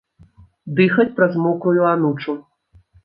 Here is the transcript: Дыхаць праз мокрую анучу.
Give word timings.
Дыхаць 0.79 1.13
праз 1.19 1.37
мокрую 1.45 1.83
анучу. 1.93 2.39